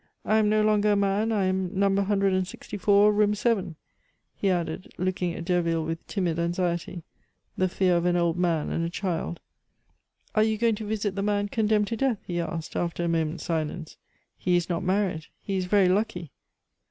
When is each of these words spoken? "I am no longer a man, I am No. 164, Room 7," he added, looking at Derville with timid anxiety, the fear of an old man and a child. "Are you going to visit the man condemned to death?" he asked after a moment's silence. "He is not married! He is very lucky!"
"I 0.25 0.37
am 0.37 0.49
no 0.49 0.63
longer 0.63 0.93
a 0.93 0.95
man, 0.95 1.31
I 1.31 1.43
am 1.45 1.77
No. 1.77 1.87
164, 1.89 3.13
Room 3.13 3.35
7," 3.35 3.75
he 4.35 4.49
added, 4.49 4.91
looking 4.97 5.35
at 5.35 5.45
Derville 5.45 5.85
with 5.85 6.07
timid 6.07 6.39
anxiety, 6.39 7.03
the 7.55 7.69
fear 7.69 7.95
of 7.97 8.05
an 8.05 8.15
old 8.15 8.35
man 8.35 8.71
and 8.71 8.83
a 8.83 8.89
child. 8.89 9.41
"Are 10.33 10.41
you 10.41 10.57
going 10.57 10.73
to 10.77 10.87
visit 10.87 11.13
the 11.13 11.21
man 11.21 11.49
condemned 11.49 11.85
to 11.89 11.97
death?" 11.97 12.17
he 12.25 12.39
asked 12.41 12.75
after 12.75 13.03
a 13.03 13.07
moment's 13.07 13.45
silence. 13.45 13.97
"He 14.39 14.55
is 14.55 14.69
not 14.69 14.81
married! 14.83 15.27
He 15.39 15.55
is 15.57 15.65
very 15.65 15.87
lucky!" 15.87 16.31